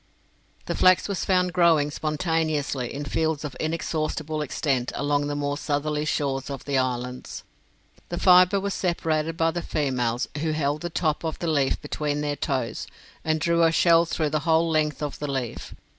[0.65, 6.05] The flax was found growing spontaneously in fields of inexhaustible extent along the more southerly
[6.05, 7.43] shores of the islands.
[8.09, 12.21] The fibre was separated by the females, who held the top of the leaf between
[12.21, 12.87] their toes,
[13.23, 15.75] and drew a shell through the whole length of the leaf.